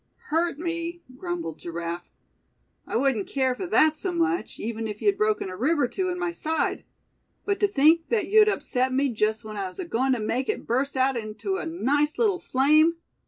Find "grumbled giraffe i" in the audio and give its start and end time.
1.15-2.95